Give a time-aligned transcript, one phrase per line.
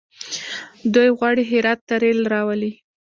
[0.93, 2.73] دوی غواړي هرات ته ریل راولي.